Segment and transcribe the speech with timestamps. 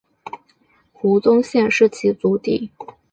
[0.91, 2.71] 胡宗宪是其族弟。